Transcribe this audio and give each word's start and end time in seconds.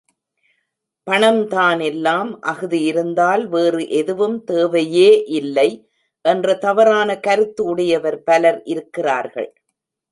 பணம்தான் 1.07 1.79
எல்லாம் 1.79 2.31
அஃது 2.43 2.79
இருந்தால் 2.81 3.43
வேறு 3.47 3.83
எதுவும் 3.89 4.37
தேவையே 4.43 5.11
இல்லை 5.39 5.69
என்ற 6.25 6.55
தவறான 6.57 7.19
கருத்து 7.19 7.63
உடையவர் 7.63 8.23
பலர் 8.23 8.61
இருக்கிறார்கள். 8.65 9.49